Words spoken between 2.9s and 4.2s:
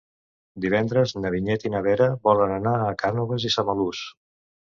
Cànoves i Samalús.